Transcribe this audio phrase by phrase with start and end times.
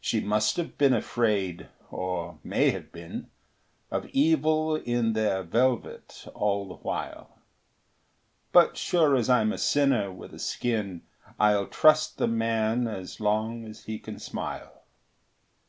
[0.00, 3.28] She must have been afraid, or may have been,
[3.90, 7.38] Of evil in their velvet all the while;
[8.52, 11.02] But sure as I'm a sinner with a skin,
[11.40, 14.84] I'll trust the man as long as he can smile.